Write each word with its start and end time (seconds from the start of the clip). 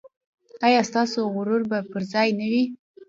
ایا 0.65 0.81
ستاسو 0.89 1.19
غرور 1.35 1.61
به 1.69 1.79
پر 1.91 2.01
ځای 2.13 2.29
نه 2.39 2.45
وي؟ 2.51 2.63